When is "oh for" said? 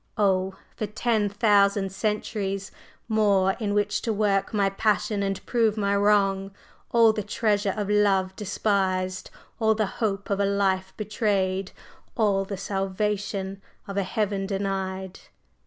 0.17-0.87